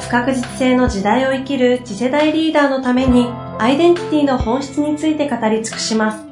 [0.00, 3.26] 不確実性の時代を生きる次世代リーダーのために
[3.58, 6.24] アイデンティティの本質について語り尽くします。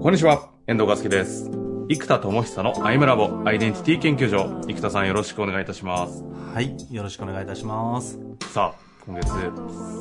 [0.00, 1.50] こんにちは、遠藤和樹です。
[1.88, 4.60] 生田智久のアイムラボアイデンティティ研究所。
[4.68, 6.22] 生田さんよろしくお願いいたします。
[6.54, 8.18] はい、よろしくお願いいたします。
[8.52, 9.32] さあ、今月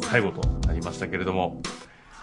[0.03, 1.61] 最後となりましたけれども、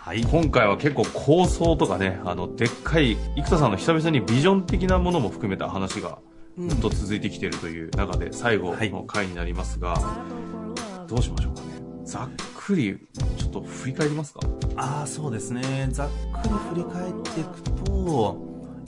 [0.05, 6.19] はい、今回は結構構想とかね、あの、でっかい、生田さんの久々にビジョン的なものも含めた話が
[6.59, 11.69] ずっと続いてきているという中で最後の回になりますが、はい、どうしましょうかね。
[12.05, 12.99] ざっくり、
[13.39, 14.41] ちょっと振り返りますか？
[14.77, 15.89] ああ、そうですね。
[15.91, 16.09] ざっ
[16.43, 18.37] くり振り返っていくと、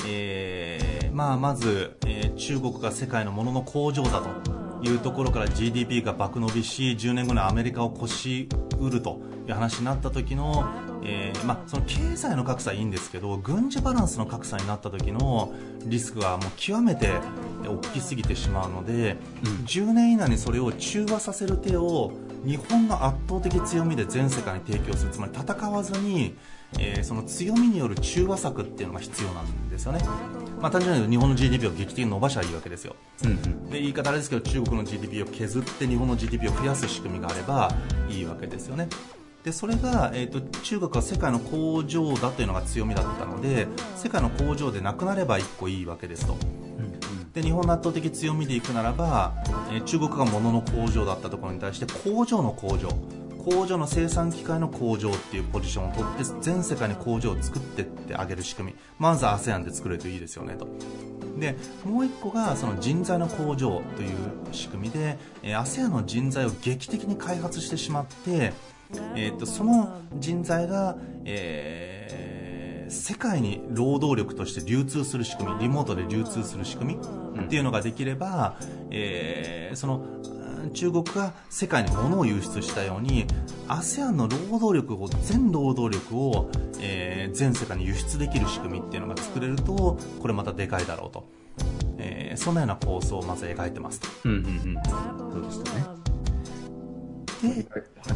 [0.07, 4.67] えー、まあ、まず、えー、中国が世界のものの工場だと。
[4.83, 8.49] いうところから GDP が爆伸びし10年後にアメリカを越し
[8.79, 10.65] うるという話になった時の、
[11.09, 15.55] えー、まあ、その経済の格差はいいんですけど軍事バランスの格差になった時の
[15.85, 17.13] リスクがもう極めて
[17.65, 22.13] 大きすぎてしまうので、うん、10年以内にそれを中和させる手を
[22.45, 26.37] 日本の圧倒的強みで全世界に提供するつまり戦わずに、
[26.81, 30.01] えー、その強みによる中和策っていうのが必要なんですよね。
[30.61, 37.71] まあ、単純に言うと日本の GDP を劇的に伸ばしゃいいわけですよ、うんうん、で言い方あれですけど中国の GDP を削って日本の GDP を増やす仕組みがあれば
[38.09, 38.89] いいわけですよね
[39.47, 46.37] でそれが、えーと、中国は世界の工場だというのが強みだったので世界の工場でなくなれば1個いいわけですと、
[47.33, 49.35] で日本の圧倒的強みでいくならば、
[49.71, 52.89] えー、中国が物の工場だったところに対して工場の工場
[53.39, 58.79] 工場の生産機械の工場っていうポジションを取って全世界に工場を作ってってあげる仕組み。
[58.99, 60.67] まず ASEAN で作れるといいですよねと。
[61.39, 61.55] で
[61.85, 64.17] もう1個がその人材の工場という
[64.51, 68.53] 仕組みで ASEAN の人材を劇的に開発してしまって、
[69.15, 77.01] えー、とその人材が、えー、世界に労働力として流通する仕組みリモートで流通する仕組み
[77.45, 78.57] っていうのができれば、
[78.91, 80.05] えー、その
[80.73, 83.27] 中国が世界に物を輸出したように
[83.69, 91.29] ASEAN の労働力を全労働力を、えー、全世界に輸出できる仕組みっていうのが作れるとこれまたでかいだろうと、
[91.99, 94.09] えー、そんなような構想をまず描いてますと。
[94.25, 96.06] うんうんうん、そうですね。
[97.43, 97.67] で、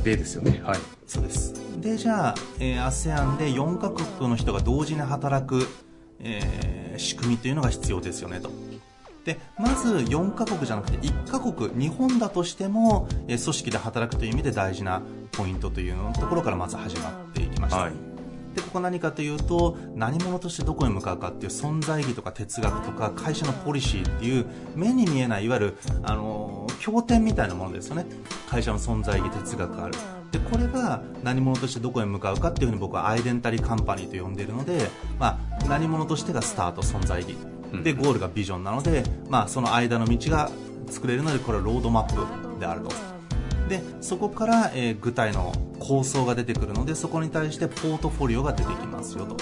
[0.02, 0.60] でですよね。
[0.64, 0.78] はい。
[1.06, 1.54] そうです。
[1.80, 5.66] で、じゃあ、えー、ASEAN で4カ国の人が同時に働く、
[6.20, 8.50] えー、仕組みというのが必要ですよねと。
[9.24, 17.92] でまず4カ国じゃなくて1カ国日本だとしても、え組織で働くという意味で大事なポイントというのところからまず始まっていきました、はい、
[18.54, 28.06] でここ何かというと何者としてどこへ向かうかっていう存在意義とか哲学とか会社のポリシーっていう目に見えないいわゆるあの経典みたいなものですよね。
[28.48, 29.94] 会社の存在意義哲学がある。
[30.32, 37.36] でこれが何者としてどこへ向かうかっていうふうに僕はアイデンタリーカンパニーと呼んでいるので、まあ、何者としてがスタート存在意義。
[37.84, 40.50] でゴールがビジョンなので、まあ、その間の道が
[40.88, 42.90] 作れるのでこれはロードマップであると
[43.70, 49.36] でそこから、えー、具体の構想が出てくるのでそこに対してポートフォリオが出てきますよと。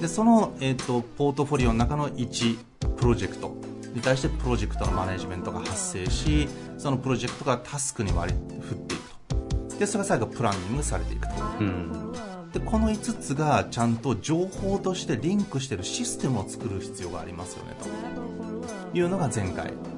[0.00, 2.58] でその、えーと、ポートフォリオの中の1
[2.98, 3.56] プロジェクト
[3.94, 9.02] に対してプロジェクトのマネジメントが発生しそのプロジェクトがタスクに割り振っていく
[9.70, 9.78] と。
[9.78, 12.12] でそれが最後プランニングされていくと、うん。
[12.52, 17.76] でこの5つがちゃんと情報としてリンクしているシステムを作る必要がありますよね
[18.92, 18.98] と。
[18.98, 19.72] いうのが前回。
[19.72, 19.97] 話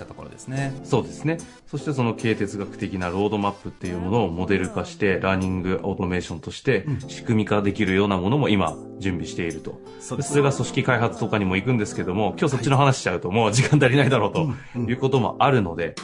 [0.00, 0.72] したところですね。
[0.82, 1.38] そうですね。
[1.66, 15.94] そしてその経哲学的なロードマップっていうものをモデル化して learning automation として仕組み化できるようなものも今準備していると、うん、それが組織開発とかにも行くんですけども今日そっちの話しちゃうともう時間足りないだろうということもあるので、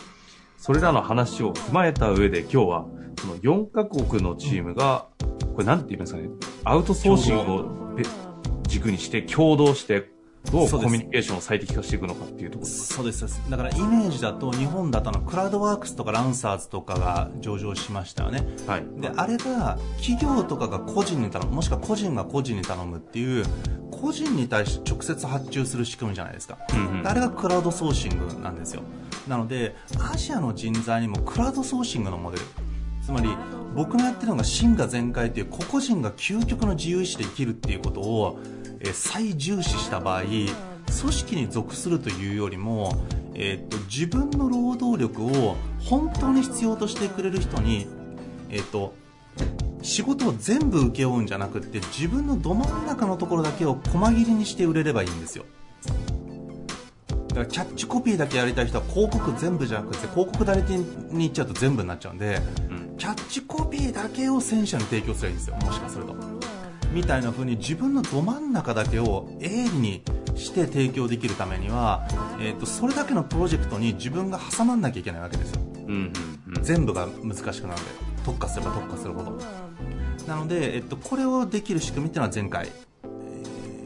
[0.59, 2.87] それらの話を踏まえた上で今日は
[3.19, 5.07] その4カ国のチームが
[5.55, 6.29] これなんて言いますかね、
[6.65, 7.97] アウトソーシングを
[8.69, 10.11] 軸にして共同して
[10.51, 23.45] どうコミュニケーションを最適化していくのかっていうところそうですだからイメージだと日本だとのクラウドワークスとかランサーズとかが上場しましたよね、はい、であれが企業とかが個人に頼むもしくは個人が個人に頼むっていう
[23.91, 28.83] 個人に対して直接発注する仕組みじゃないですか、うんうん、あれがクラウドソーシングなんですよ。
[29.27, 29.75] なので
[30.13, 32.45] アジアの人材にもクラウドソーシングのモデル。
[33.03, 33.29] つまり
[33.75, 38.41] 僕のやってるのが真が全開という個々人が究極の自由意志で生きるっていうことを
[38.81, 40.51] えー最重視した場合組
[40.89, 42.97] 織に属するというよりも、
[43.35, 47.87] えーっと自分の労働力を本当に必要としてくれる人に、
[48.51, 48.95] えーっと
[49.83, 55.45] 仕事を全部請け負うんじゃなくって自分のど真ん中のところだけを細切りにして売れればいいんですよ。
[57.29, 60.79] だからキャッチコピーだけやりたい人は広告全部じゃなくて広告代理店
[61.11, 62.41] に行っちゃうと全部になっちゃうんで、
[62.71, 62.97] うん。
[62.97, 65.57] キャッチコピーだけを戦車に提供すればいいんですよ。
[65.57, 66.36] もしかすると
[66.97, 70.03] みたいな風に自分のど真ん中だけを鋭利に
[70.35, 72.09] して提供できるためには、
[72.41, 75.61] えー、とそれだけのプロジェクトに自分が挟まんなきゃいけないわけですよ。
[75.61, 76.13] うんうん
[76.57, 76.63] うん。
[76.63, 77.75] 全部が難しくなるので
[78.25, 79.39] 特化すれば特化するほど。
[80.27, 82.69] なので、えっと、これをできる仕組みっていうのは前回、
[83.05, 83.07] え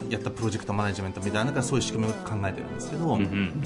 [0.07, 3.61] ーやったプロジェクトマネジメントみたいなそういう仕組みを考えてるんですけど、うんうんうん。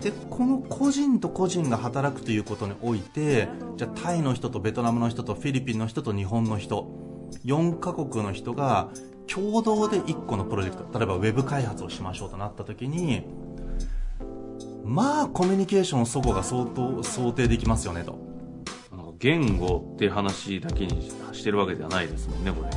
[0.00, 7.07] でこの個人と個人が働くということにおいてじゃあタイの人とベトナムの人とフィリピンの人と日本の人
[7.44, 8.88] 4カ国の人が
[9.26, 13.24] 共同で1個のプロジェクト例えばウェブ開発をしましょうとなった時に
[14.84, 18.26] まあコミュニケーション齟齬が相当想定できますよねと。
[19.20, 22.70] 言語っていう話だけにしてるわけではないですもんねこれ。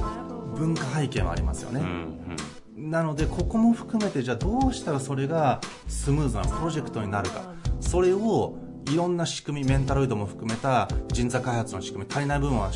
[0.57, 2.89] 文化背景もありますよね、うん。
[2.89, 7.53] なのでここも含めてじゃあどうしたらそれがスムーズなプロジェクトになるか。
[7.79, 8.57] それを
[8.89, 12.71] いろんな仕組みメンタロイドも含めた人材開発の仕組み足りない部分は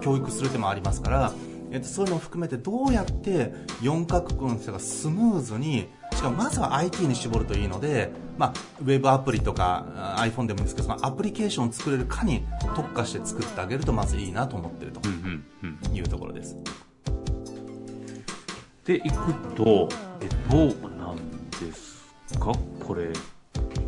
[0.00, 1.32] 教育する手もありますから、
[1.70, 12.44] えっと、そういうのを含めてどうやって4カ国の人がスムーズにしかもまずは IT に絞るといいので、まあ、ウェブアプリとかあ iPhone でもいいんですけどそのアプリケーションを作れるかに
[12.74, 15.00] 特化して作ってあげるとまずいいなと思ってると
[15.90, 16.56] いうところです。
[18.84, 19.88] でいくと
[20.20, 20.66] えどう
[20.98, 21.16] なん
[21.60, 22.02] です
[22.38, 22.52] か？
[22.84, 23.12] これ。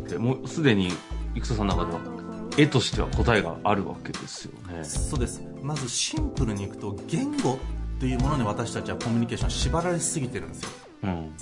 [0.09, 0.89] でもうすでに
[1.35, 2.15] 生田さんの中では
[2.57, 4.83] 絵としては答えがあるわけですよね。
[4.83, 5.43] そうです。
[5.61, 7.59] まずシンプルにいくと言語
[7.99, 10.69] というものに私たちはコミュニケーション縛られすぎてるんですよ。
[11.03, 11.35] うん。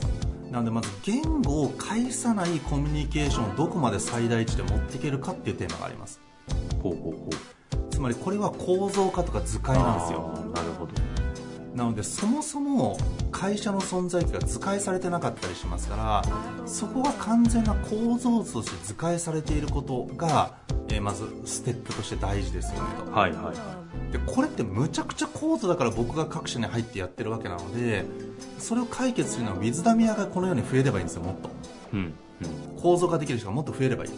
[0.51, 6.19] なのでまず言語を介さないコミュニケーションをどこまで最大値で持っていけるかっていうテーマがあります。
[6.81, 7.89] ほうほうほう。
[7.91, 10.31] つまりこれは構造化とか図解なんですよ。
[10.53, 10.93] なるほど
[11.73, 12.97] なのでそもそも
[13.31, 20.55] 会社の存在意義が図解されてなかったりしますからそこが完全な構造図として図解されていることが、
[20.89, 23.11] えーまずステップとして大事ですよねと。
[23.11, 23.43] はいはい。
[23.45, 23.55] はい
[24.11, 28.05] でこれってむちゃくちゃ構図だから僕が各社に入ってやってるわけなので
[28.59, 31.49] それを解決するのはウィズダミアがこのように増えればいいんですよもっと。
[31.93, 32.13] うん
[32.79, 34.11] 構造化できる人がもっと増えればいい。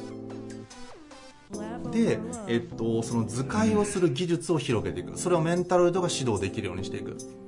[1.91, 5.17] で、えっと、その図解をする技術を広げていく。
[5.17, 7.11] それをメンタロイドが指導できるようにしていく。
[7.11, 7.44] うん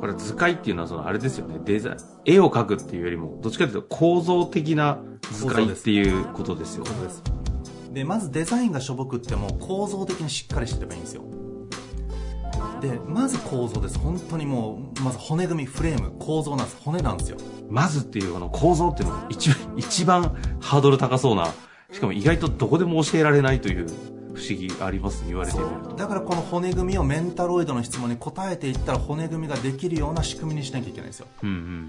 [0.00, 1.60] これ図解っていうのはそのあれですよね。
[1.64, 4.98] デザイン絵を描くっていうよりもどっちかというと構造的な
[5.32, 6.84] 図解っていうことですよ。
[7.92, 11.22] でまずデザインがしょぼくっても構造的にしっかりしてればいいんですよ。
[12.80, 13.98] でまず構造です。
[13.98, 16.78] 本当にもうまず骨組みフレーム構造なんです。
[16.82, 17.36] 骨なんですよ。
[17.70, 21.46] まずっていうあの構造っていうのが一番一番ハードル高そうな
[21.92, 23.86] しかも意外とどこでも教えられないという
[24.34, 25.96] 不思議ありますね言われてみると。
[25.96, 31.26] だからこの骨組みをメンタロイドの質問に答えていったら骨組みができるような仕組みにしなきゃいけないんですよ。
[31.42, 31.88] うんうん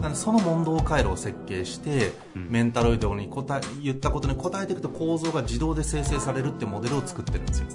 [0.00, 2.48] なのでその問答回路を設計して、うん。
[2.50, 7.66] メンタロイドに答え言ったことに答えていくと構造が自動で生成されるってモデルを作ってるんですよ。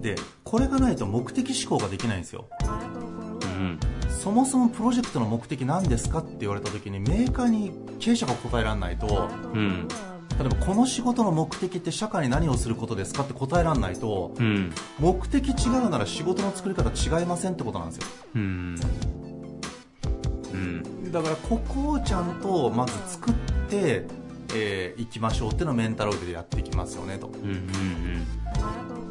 [0.00, 0.14] で
[0.44, 2.46] これがないと目的思考ができないんですよ。
[2.62, 7.70] うんそもそもプロジェクトの目的何ですかって言われた時にメーカーに
[8.00, 9.88] 経営者が答えられないとうん
[10.38, 14.72] 例えばこの仕事の目的って社会に何をすることですかって答えられないとうん。
[14.98, 18.06] 目的違うなら仕事の作り方違いませんってことなんですよ。
[18.34, 18.76] うん。
[20.52, 21.12] うん。
[21.12, 23.34] だからここをちゃんとまず作っ
[23.68, 23.78] てい、
[24.54, 27.28] えー、きましょうっていうのをメンタロイドでやっていきますよねと。
[27.28, 28.26] うんうん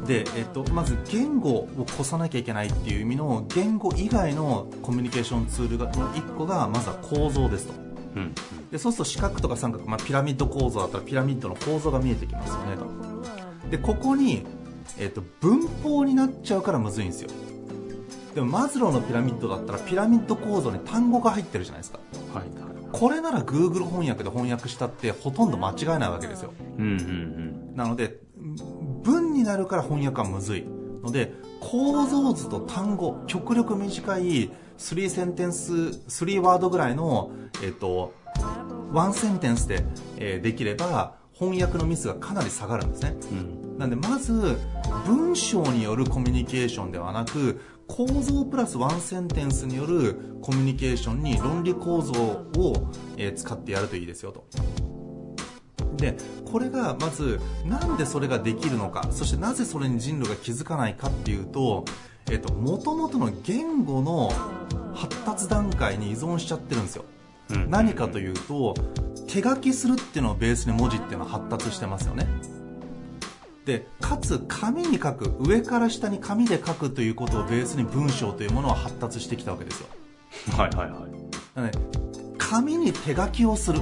[0.06, 7.72] で、えっと、まず言語を越さなきゃいけないっていう意味の言語以外のコミュニケーションツールがの1個がまずは構造ですと。
[8.14, 8.34] うんうん
[8.70, 14.44] でそうすると四角とか三角、まあ、ピラミッド構造だったらピラミッドの構造が見えてきますよねとでここに、
[14.98, 17.30] えっと、文法になっちゃうからむずいんですよ。
[18.34, 21.98] でもマズローのピラミッドだったらピラミッド構造に単語が入ってるじゃないですか。
[22.34, 22.76] はいはい。
[22.92, 26.52] これなら Google 翻訳で翻訳したってほとんど間違いないわけですよ。
[26.78, 28.20] うんうんなので
[29.02, 30.64] 文になるから翻訳はむずい。
[31.02, 37.30] ので構造図と単語極力短い3センテンス3ワードぐらいの
[37.62, 38.12] えっと
[38.96, 39.84] ワンセンテンスで、
[40.16, 43.14] えーできれば翻訳のミスがかなり下がるんですね。
[43.30, 43.34] う
[43.74, 43.78] ん。
[43.78, 44.58] なんでまず
[45.04, 54.46] 文章によるコミュニケーションではなく構造プラスワンセンテンスによるコミュニケーションに論理構造を、えー使ってやるといいですよと。
[55.98, 56.16] で
[56.50, 61.84] これがまずなんでそれができるのかそしてなぜそれに人類が気づかないかっていうと
[62.58, 64.30] もともとの言語の
[64.94, 67.04] 発達段階に依存しちゃってるんですよ、
[67.50, 67.70] うん。
[67.70, 68.74] 何かというと
[69.28, 72.26] 手書きするっていうのをベースに文字っていうのは発達してますよね。
[73.64, 79.88] でかつ紙に書く上から下に紙で書くということをベースに文章というものは発達してきたわけですよ。
[80.56, 81.00] はいはいはい。
[81.54, 81.78] なので
[82.38, 83.80] 紙に手書きをする。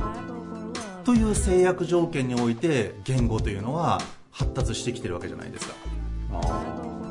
[1.04, 5.75] という制約条件において言語というのは発達してきてるわけじゃないですか。
[6.33, 6.49] ああ、はい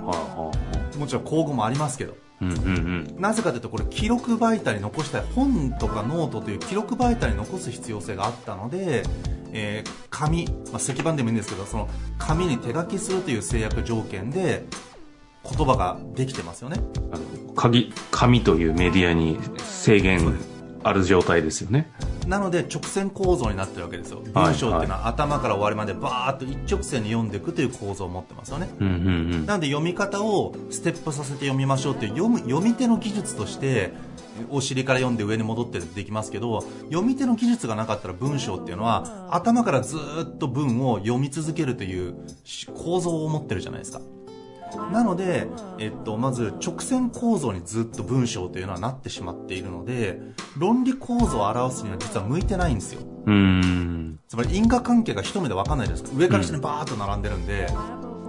[0.08, 0.52] は
[0.98, 2.18] もちろん口語もありますけど
[3.20, 9.04] なぜかというとこれ記録媒体に残したい本とかノートという記録媒体に残す必要性があったので、
[9.52, 14.66] えー紙、まあ、石板でもいいんですけどその紙に手書きするという制約条件で
[15.44, 16.78] 言葉ができてますよね。
[18.12, 20.53] 紙というメディアに制限
[20.84, 21.92] ある状態ですよね。
[22.28, 29.00] なので直線構造になってるわけですよはい文章っていうのは頭から終わりまでバーッと一直線に読んでいくという構造を持ってますよねうんうんう
[29.40, 29.46] ん。
[29.46, 33.94] なので読み方をステップさせて読みましょうっていう読む読み手の技術として
[34.50, 44.02] お尻から読んで上に戻ってできますけど読み手の技術がなかったら文章っていうのは頭からずーっと文を読み続けるというし構造を持ってるじゃないですか
[44.78, 45.48] なので、
[45.80, 50.20] えっと、まず直線構造にずっと文章というのはなってしまっているので
[50.58, 53.02] 論理構造を表すには実は向いてないんですよ。
[53.26, 54.20] うーん。
[54.28, 56.20] つまり因果関係が一目で分かんないじゃないですか。
[56.20, 57.68] 上から下にバーッと並んでるんで、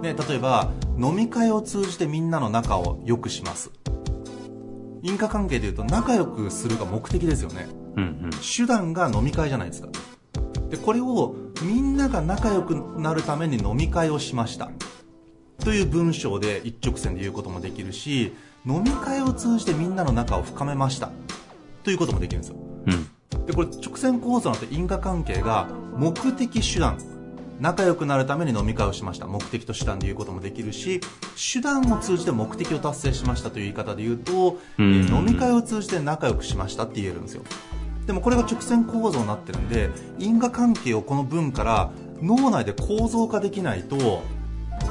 [0.01, 3.71] ね、例えば飲み会を通じてみんなの仲を良くします。
[5.01, 7.67] 因果関係でいうと仲良くするが目的ですよね。
[7.95, 8.29] うんうん。
[8.31, 9.89] 手段が飲み会じゃないですか。
[10.69, 14.71] でこれをみんなが仲良くなるために飲み会をしました
[15.59, 18.33] という文章で一直線で言うこともできるし
[18.65, 21.11] 飲み会を通じてみんなの仲を深めました。
[21.83, 22.57] ということもできるんですよ。
[22.87, 23.45] うん。
[23.45, 26.97] でこれ直線構造になって因果関係が目的手段。
[27.59, 29.27] 仲良くなるために飲み会をしました。
[29.27, 30.99] 目的と手段で言うこともできるし
[31.53, 37.43] 手段を通じて目的を達成しましたという言い方で言うと、飲み会を通じて仲良くしましたって言えるんですよ。
[38.07, 44.21] でもこれが直線構造になってるんで因果関係をこの文から脳内で構造化できないと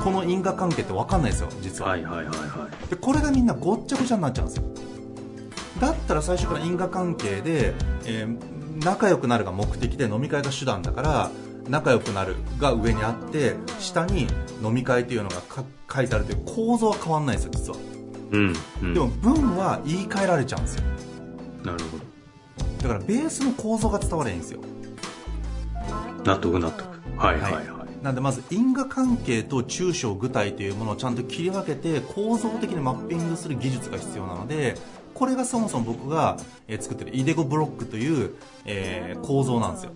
[0.03, 4.65] この因果関係って分かんないですよ実は、はいはいはいはでこれがみんなごっちゃごちゃになっちゃうんですよ
[5.81, 7.75] だったら最初から因果関係で、
[8.05, 11.31] えー仲良くなるが目的で飲み会が手段だから
[11.69, 14.27] 仲良くなるが上にあって下に
[14.63, 17.81] 飲み会というのがか書いてあるという構造は変わんないですよ実は、い。
[18.33, 18.55] うん。
[18.83, 18.95] うん。
[18.95, 20.85] でも文は言い換えられちゃうんですよ
[21.65, 22.05] なるほど。
[22.83, 24.61] だからベースの構造が伝わればいいんですよ
[26.25, 26.85] 納得納得。
[27.19, 27.74] はいはいはい。
[28.05, 34.75] なんでまず因果関係と抽象具体というものをちゃんと切り分けて構造的にマッピングする技術が必要なので
[35.15, 36.37] これがそもそも僕が
[36.69, 38.35] えー作ってるイデゴブロックという、
[38.67, 39.93] えー構造なんですよ。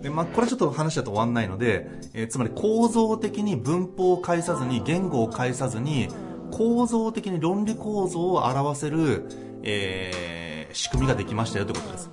[0.00, 6.08] で、まあ、これちょっと話だと終わんないので、えーつまり構造的に文法を介さずに言語を介さずに
[6.50, 9.26] 構造的に論理構造を表せる、
[9.62, 12.10] えー仕組みができましたよということです。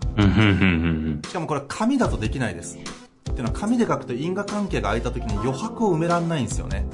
[1.30, 3.07] しかもこれは紙だとできないです。
[3.32, 6.86] っていうのは紙で書くと因果関係が空いた時に余白を埋められないんですよね。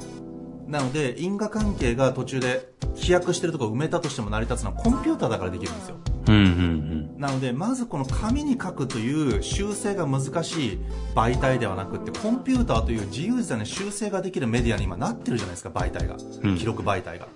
[0.66, 5.96] なので因果関係が途中で飛躍してるところを埋めたとしても成り立つのはコンピューターだからできるんですよ。
[6.28, 6.34] うん。
[6.34, 10.78] うんうんなのでまずこの紙に書くという修正が難しい
[11.14, 17.28] 媒体ではなくってコンピューターという自由自在に修正ができるメディアに今なってるじゃないですか媒体がうん記録媒体が。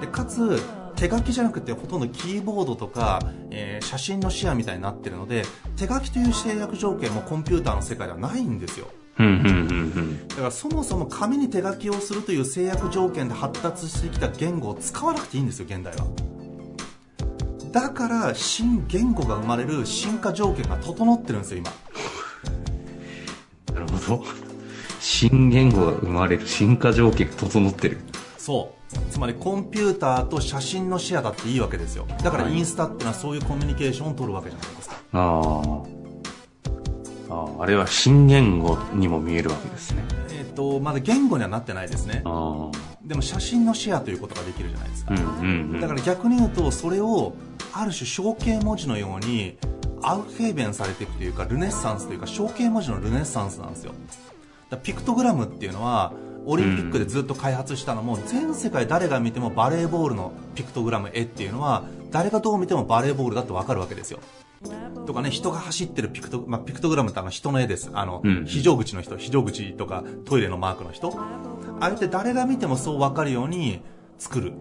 [0.00, 0.60] でかつ
[0.98, 5.44] 手書きじゃなくてほとんどキーボードとか、えー写真の視野みたいになってるので
[5.76, 8.88] 手書きという制約条件もコンピューターの世界ではないんですよ。
[10.28, 16.06] だからそもそも紙に手書きをするという制約条件で発達してきた言語を使わなくていいんですよ現代は
[17.72, 21.70] だから新言語が生まれる進化条件が整ってるんですよ今
[23.74, 24.24] なるほど。
[25.00, 27.98] 新言語が生まれる進化条件が整ってる。
[28.36, 28.77] そう
[29.10, 35.98] つまりコンピューターと写真のシェアだっていいわけですよだからはいインスタっていうのはそういうコミュニケーションを取るわけじゃないですかああ。
[37.30, 40.02] ああ、あれは新言語にも見えるわけですね。
[40.30, 42.78] えっ、とまだ言語にはなってないですねああ。
[43.04, 45.80] でも写真のシェアということができるじゃないですかうんうんうん。
[45.80, 47.34] だから逆に言うとそれを
[47.72, 49.58] ある種象形文字のように
[50.02, 53.92] アウフェーベンされていくというかルネッサンスというか象形文字のルネッサンスなんですよ
[54.82, 56.12] ピクトグラムっていうのは
[56.48, 64.20] オリンピックでずっと開発したのも、全世界誰が見てもバレーボールのピクトグラム絵っていうのは誰がどう見てもバレーボールだってわかるわけですよ。
[65.06, 67.90] とかね人が走ってるピクト,、まあ、ピクトグラムってあの人の絵です。
[67.92, 68.44] あの、うん。
[68.46, 71.16] 非常口の人非常口とかトイレのマークの人。
[71.80, 73.82] あれって誰が見てもそうわかるように
[74.18, 74.54] 作る。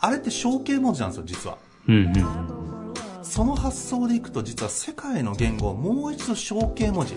[0.00, 1.58] あれって象形文字なんですよ実は。
[1.86, 2.94] うんうん。
[3.22, 7.14] その発想でいくと実は世界の言語をもう一度象形文字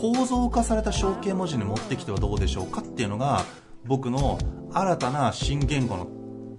[0.00, 3.42] 構造化された象形文字に持ってきてはどうでしょうかっていうのが
[3.84, 4.38] 僕の
[4.72, 6.06] 新たな新言語の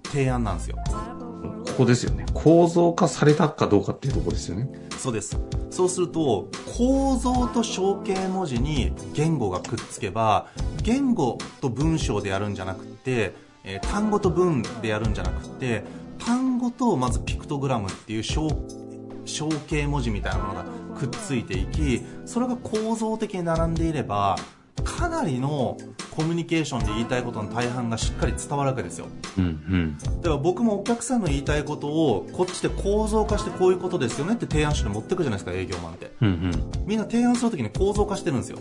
[0.04, 0.76] 提案なんですよ
[1.78, 2.26] こですよね。
[2.34, 4.68] 構造化されたかどうかっていうところですよね。
[4.98, 5.38] そうです。
[5.70, 10.48] そうすると、構造と象形文字に言語がくっつけば、
[10.82, 15.84] 言語と文章でやるんじゃなくて、えー単語と文でやるんじゃなくて、
[16.18, 18.48] 単語とまずピクトグラムっていう象
[19.24, 20.64] 象形文字みたいなものが
[20.98, 24.36] くっついていき、それが構造的に並んでいれば、
[24.84, 25.76] かなりの
[26.10, 29.06] コミュニケーションで言いたいことの大半がしっかり伝わるわけですよ。
[29.38, 29.98] うんうん。
[29.98, 36.86] だから僕もお客さんの言いたいことをこっちで構造化してこういうことですよねって提案書で持ってくじゃないですか営業マンってうんうん。
[36.86, 38.58] みんな提案するときに構造化してるんですよ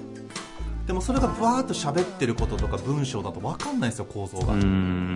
[0.88, 4.54] でもそれがバーッと喋ってることとか文章だと分かんないんですよ構造が、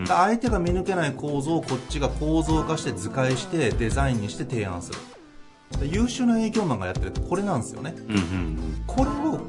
[0.06, 5.21] 相手が見抜けない構造をこっちが構造化して図解してデザインにして提案するで
[5.84, 7.96] 優秀な営業マンがやってるってこれなんですよね。
[8.08, 9.40] うんうんこれを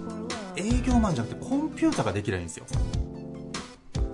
[0.56, 2.66] 営業マンじゃなくてコンピューターができないんですよ。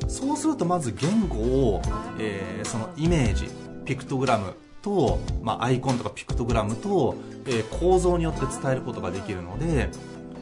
[0.08, 1.82] そうするとまず言語を、
[2.18, 3.48] えーそのイメージ
[3.84, 7.14] ピクトグラムと、まあ、アイコンとかピクトグラムと、
[7.46, 9.88] えー構造によって伝えることができるので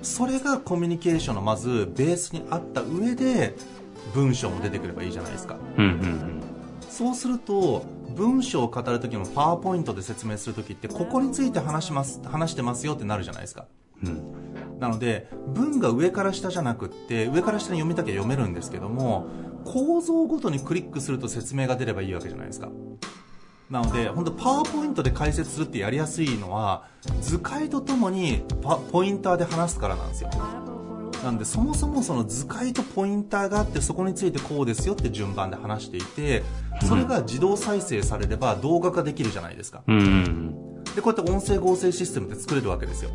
[0.02, 3.54] それがコミュニケーションのまずベースにあった上で
[4.14, 5.56] 文章も出てくればいいじゃないですか。
[5.76, 5.85] うん。
[5.85, 6.40] うんうん。
[6.88, 7.85] そうすると
[8.16, 13.66] 文章を語るときもパワーポイントで説明するときってここについて話します話してますよってなるじゃないですか
[14.02, 14.08] うん。
[14.08, 14.80] うん。
[14.80, 19.26] なので文が上から下じゃなくって上から下に読みたきゃ読めるんですけども
[19.64, 22.70] 構造ごとにクリックすると説明が出ればいいわけじゃないですか
[23.70, 26.85] なので本当パワーポイントで解説するってやりやすいのは
[27.20, 30.30] 図解とともにパポインターで話すからなんですよ
[31.25, 36.44] なんでそもそもその図解とポインターがあってそこについてこうですよって順番で話していて
[36.85, 39.83] それが自動再生されれば動画化できるじゃないですか。
[39.87, 43.11] でこうやって音声合成システムって作れるわけですよ。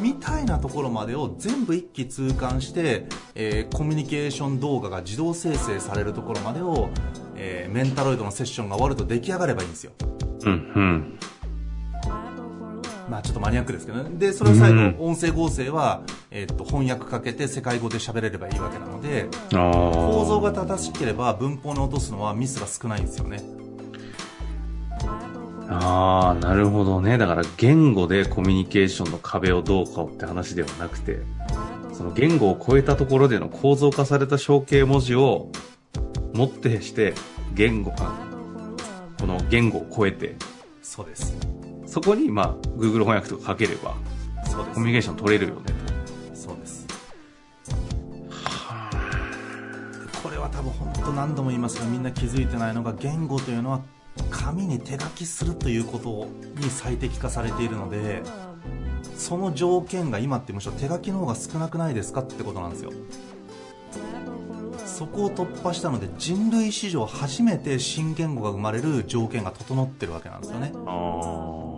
[0.00, 6.90] みたいなところまでを全部一気通貫して、えーコミュニケーション動画が自動生成されるところまでを、
[7.36, 9.92] えーメンタロイドのセッションが終わると出来上がればいいんですよ。
[10.44, 10.52] うん。
[10.52, 11.18] うん
[13.12, 14.08] まあちょっとマニアックですけどね。
[14.18, 14.96] でそれを最うん。
[14.96, 16.00] 後音声合成は、
[16.30, 19.28] えーっと翻訳かけて世界語で喋れればいいわけなので。
[19.50, 23.42] 構造が正しければ文法に落とすのはミスが少ないんですよね。
[25.68, 27.18] ああ、なるほどね。
[27.18, 31.20] だから言語でコミュニケーションの壁をどうかって話ではなくて、
[31.92, 35.50] その言語を超えたところでの構造化された象形文字を
[36.32, 37.12] もってして、
[37.54, 38.18] 言語、あ
[39.20, 40.36] この言語を超えて、
[40.82, 41.51] そうです
[41.92, 43.94] そこにまあ Google 翻訳とかかければ
[44.46, 44.74] そうです。
[44.76, 45.74] コミュニケーション取れるよね。
[46.32, 46.86] そうです。
[50.22, 51.78] これは多分本当何度も言います。
[51.78, 53.82] がみんな気づいてないのが言語というのは
[54.30, 56.28] 紙に手書きするということ
[56.62, 58.22] に最適化されているので
[59.18, 62.92] その条件が今ってむしろ手書きの方が少なくないですかってことなんですよ。
[64.86, 70.70] そこを突破したので人類史上初めて新言語が生まれる条件が整ってるわけなんですよね。
[70.70, 70.78] と。
[70.86, 71.71] ああ。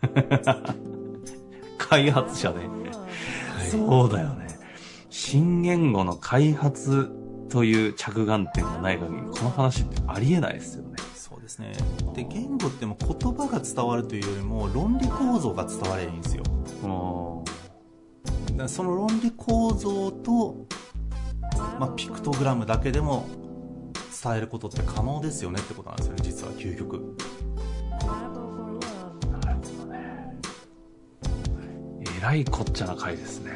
[1.78, 2.68] 開発者ね。
[3.70, 4.48] そうだよね。
[5.10, 7.10] 新言語の開発
[7.48, 10.90] という着眼点がない限り、この話ってありえないですよね。
[11.30, 11.72] そうですね
[12.12, 16.42] で言語ってもう言葉が伝わるというよりも論理構造が伝わればいいんですよ
[18.56, 20.66] だその論理構造と、
[21.78, 23.26] まあ、ピクトグラムだけでも
[24.22, 27.16] 伝えることって可能ですよねってことなんですよね実は究極
[32.20, 33.52] らいこっちゃな回ですね。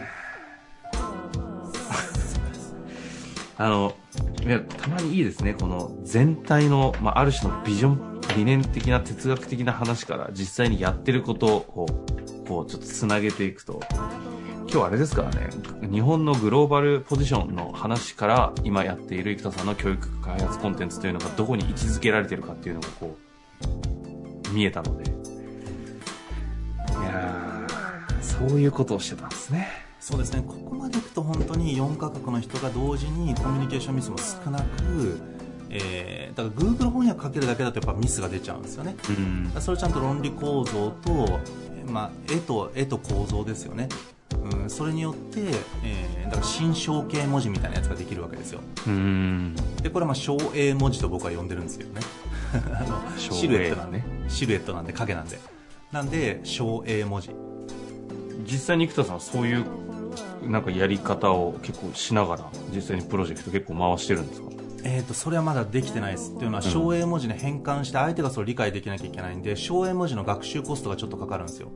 [3.56, 3.94] あの、
[4.44, 5.54] いや、たまにいいですね。
[5.54, 11.86] この全体の、まあ、ある種のビジョン、理念的な哲学的な話から実際にやってることを、
[12.48, 13.80] こう、ちょっとつなげていくと、
[14.72, 15.50] 今日あれですからね、
[15.88, 23.16] 日本のグローバルポジションの話から今やっている生田さんの教育開発コンテンツというのがどこに位置づけられてるかっていうのがこ
[24.48, 25.13] う、見えたので、
[28.48, 29.68] そういうことをしてたんですね。
[30.00, 30.42] そうですね。
[30.46, 35.18] ここまでいくと本当に4カ国の人が同時にコミュニケーションミスも少なく、
[35.70, 38.96] えー、だから Google 翻訳かけるだけだとやっぱミスが出ちゃうんですよね。
[39.08, 39.12] う
[39.58, 39.60] ん。
[39.62, 41.40] それちゃんと論理構造と、
[41.74, 43.88] えーまあ、絵と絵と構造ですよね、
[44.42, 45.40] うん、それによって、
[45.82, 48.60] えーだから新象形文字みたいなやつができるわけですよ。
[48.86, 49.54] うん。
[49.82, 52.00] でこれはまあ小英文字と僕は呼んでるんですけどね。
[52.52, 54.04] あのシルエットなんで、ね。
[54.28, 55.38] シルエットなんで影なんで。
[55.92, 57.30] なんで小英文字
[58.44, 59.64] 実際に生田さんはそういう、
[60.48, 64.48] なんかやり方を結構しながら、実際にプロジェクト結構回してるんですか？
[64.86, 66.32] えーと、それはまだできてないです。
[66.32, 71.70] っていうのは省英文字に変換して相手がそれを理解できなきゃいけないんで省英文字の学習コストがちょっとかかるんですよ。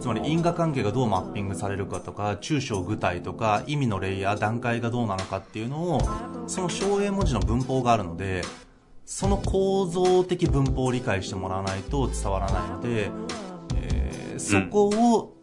[0.00, 6.00] つまり因果関係がどうマッピングされるかとか抽象具体とか意味のレイヤー段階がどうなのかっていうのを
[6.46, 8.40] その省英文字の文法があるので
[9.04, 13.10] その構造的文法を理解してもらわないと伝わらないので、
[13.76, 15.34] えー、そこを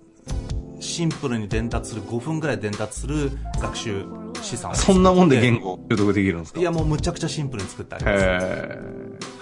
[0.85, 4.05] シンプルに伝達する5分ぐらい伝達する学習
[4.41, 6.59] 資産そんなもんで言語習得できるんですか？
[6.59, 8.05] いやもうむちゃくちゃシンプルに作ってあり。
[8.05, 8.25] ます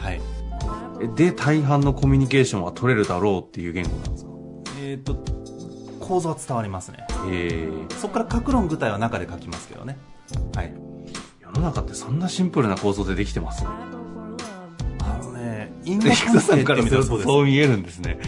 [0.03, 0.21] はい。
[1.15, 4.31] で大半のコミュニケーションは取れるだろうっていう言語なんですか？
[4.79, 5.15] えっ、ー、と
[5.99, 7.05] 構造は伝わりますね。
[7.29, 9.97] えそこから各論具体は中で書きますけどね。
[10.55, 10.73] はい。
[11.41, 13.65] 世の中ってそんなシンプルな構造でできてます？
[13.65, 18.19] あのね因果関係からするとそう見えるんですね。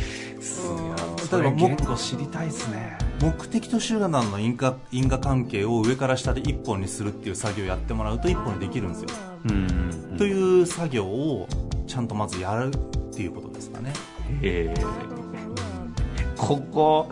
[1.32, 1.96] 例えば言語？
[1.96, 9.10] 知りたいですね目的と集団の因果因果関係を上から下で一本にするっていう作業をやってもらうと一本にできるんですよ、
[9.46, 11.48] うんうんうん、という作業を
[11.88, 13.94] ちゃんとまずやるっていうことですかね
[14.42, 14.74] へえ
[16.36, 17.10] ここ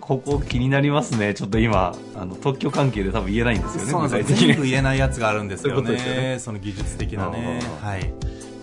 [0.00, 1.34] ここ気になりますね。
[1.34, 3.90] ちょっと今、あの、特許関係で多分言えないんですよね。
[3.90, 5.92] そうなんです全部言えないやつがあるんですよね。
[5.92, 7.60] ねその技術的なね。
[7.80, 8.12] はい。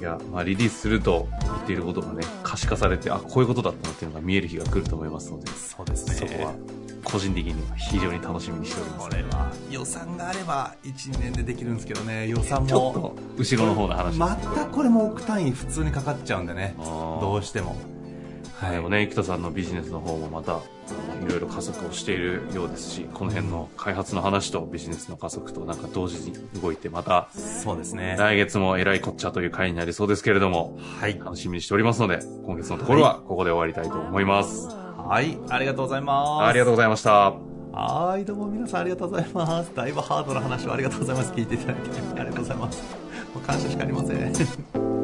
[0.03, 6.13] や、まあ、リリースすると言っていることがね、可視化されて、あ、こういうことだったなっていうのが見える日が来ると思いますので、そうですね。
[6.13, 6.53] そこは、
[7.03, 9.09] 個人的には非常に楽しみにしております。
[9.09, 12.67] これは、予算があれば、1、2年でできるんですけどね、予算も。
[12.67, 14.17] ちょっと、後ろの方の話。
[14.17, 17.75] またこれも億単位普通にかかっちゃうんでね、どうしても。
[18.63, 20.61] はい、でもね、生田さんのビジネスの方もまた、
[21.21, 28.15] いろいろ加速をしているようですし、この辺の開発の話とビジネスの加速となんか同時に動いて、また、そうですね。
[28.17, 31.19] 来月もえらいこっちゃという回になりそうですけれども、はい。
[31.19, 34.82] 楽しみにしておりますので、今月のところはここで終わりたいと思います。
[35.05, 36.49] はい、ありがとうございます。
[36.49, 37.33] ありがとうございました。
[37.73, 39.75] はい、どうも皆さんありがとうございます。
[39.75, 41.33] だいぶハードな話をありがとうございます。
[41.33, 41.89] 聞いていただいて。
[42.19, 42.81] ありがとうございます。
[43.33, 45.02] もう感謝しかありません。